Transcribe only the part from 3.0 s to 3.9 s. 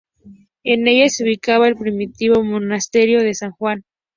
de San Juan.